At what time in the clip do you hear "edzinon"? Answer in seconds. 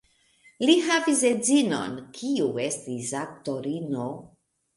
1.29-1.93